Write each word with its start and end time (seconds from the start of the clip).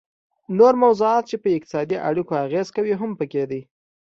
نور 0.57 0.73
موضوعات 0.83 1.23
چې 1.29 1.35
په 1.43 1.47
اقتصادي 1.57 1.97
اړیکو 2.09 2.33
اغیزه 2.45 2.71
کوي 2.75 2.93
هم 3.01 3.11
پکې 3.19 3.43
دي 3.51 3.61